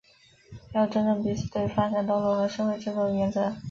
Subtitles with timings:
[0.73, 3.53] 要尊重彼此对发展道路和社会制度的选择